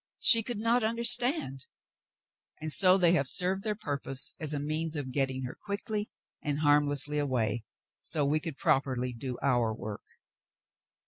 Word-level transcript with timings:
^ 0.01 0.03
She 0.17 0.41
could 0.41 0.57
not 0.57 0.81
understand, 0.81 1.67
and 2.59 2.73
so 2.73 2.97
they 2.97 3.11
have 3.11 3.27
served 3.27 3.61
their 3.61 3.75
pur 3.75 3.99
pose 3.99 4.31
as 4.39 4.51
a 4.51 4.59
means 4.59 4.95
of 4.95 5.11
getting 5.11 5.43
her 5.43 5.53
quietly 5.63 6.09
and 6.41 6.61
harmlessly 6.61 7.19
away 7.19 7.65
so 7.99 8.25
we 8.25 8.39
could 8.39 8.57
properly 8.57 9.13
do 9.13 9.37
our 9.43 9.71
work." 9.75 10.05